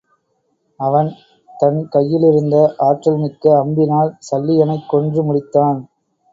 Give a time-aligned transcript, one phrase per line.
[0.79, 1.09] அவன்
[1.59, 2.55] தன் கையிலிருந்த
[2.79, 5.79] ஆற்றல் மிக்க அம்பினால் சல்லியனைக் கொன்று முடித்தான்.